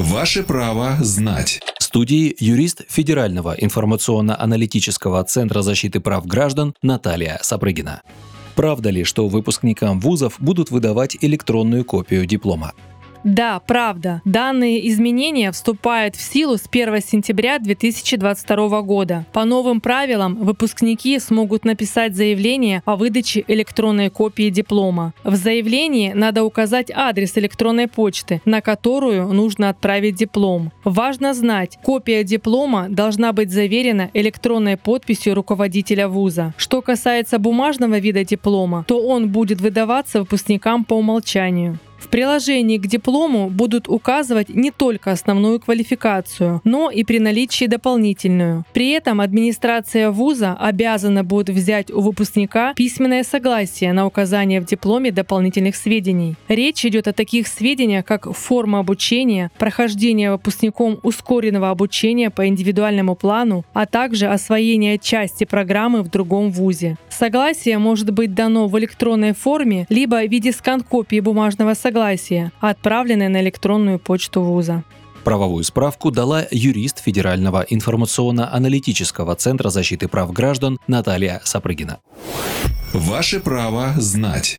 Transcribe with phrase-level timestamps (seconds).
[0.00, 1.60] Ваше право знать.
[1.78, 8.00] В студии юрист Федерального информационно-аналитического центра защиты прав граждан Наталья Сапрыгина.
[8.54, 12.72] Правда ли, что выпускникам вузов будут выдавать электронную копию диплома?
[13.24, 14.22] Да, правда.
[14.24, 19.26] Данные изменения вступают в силу с 1 сентября 2022 года.
[19.32, 25.12] По новым правилам выпускники смогут написать заявление о выдаче электронной копии диплома.
[25.22, 30.72] В заявлении надо указать адрес электронной почты, на которую нужно отправить диплом.
[30.84, 36.54] Важно знать, копия диплома должна быть заверена электронной подписью руководителя вуза.
[36.56, 41.78] Что касается бумажного вида диплома, то он будет выдаваться выпускникам по умолчанию.
[42.00, 48.64] В приложении к диплому будут указывать не только основную квалификацию, но и при наличии дополнительную.
[48.72, 55.12] При этом администрация вуза обязана будет взять у выпускника письменное согласие на указание в дипломе
[55.12, 56.36] дополнительных сведений.
[56.48, 63.64] Речь идет о таких сведениях, как форма обучения, прохождение выпускником ускоренного обучения по индивидуальному плану,
[63.74, 66.96] а также освоение части программы в другом вузе.
[67.10, 73.28] Согласие может быть дано в электронной форме, либо в виде скан-копии бумажного согласия согласия, отправленное
[73.28, 74.84] на электронную почту вуза.
[75.24, 81.98] Правовую справку дала юрист Федерального информационно-аналитического центра защиты прав граждан Наталья Сапрыгина.
[82.94, 84.48] Ваше право знать.